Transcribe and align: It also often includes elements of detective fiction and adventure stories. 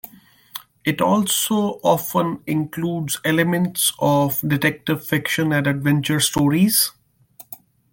It 0.83 0.99
also 0.99 1.79
often 1.83 2.41
includes 2.47 3.19
elements 3.23 3.93
of 3.99 4.39
detective 4.41 5.05
fiction 5.05 5.51
and 5.53 5.67
adventure 5.67 6.19
stories. 6.19 6.89